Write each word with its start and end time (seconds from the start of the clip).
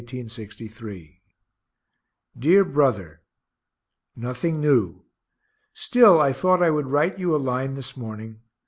_DEAR 2.35 2.65
BROTHER 2.65 3.21
Nothing 4.15 4.59
new; 4.59 5.05
still 5.75 6.19
I 6.19 6.33
thought 6.33 6.63
I 6.63 6.71
would 6.71 6.87
write 6.87 7.19
you 7.19 7.35
a 7.35 7.37
line 7.37 7.75
this 7.75 7.95
morning. 7.95 8.41